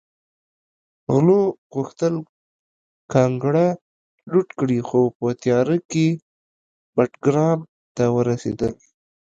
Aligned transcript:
غلو 1.13 1.41
غوښتل 1.75 2.13
کانګړه 3.13 3.67
لوټ 4.31 4.49
کړي 4.59 4.79
خو 4.87 5.01
په 5.17 5.27
تیاره 5.41 5.77
کې 5.91 6.07
بټګرام 6.95 7.59
ته 7.95 8.03
ورسېدل 8.15 8.73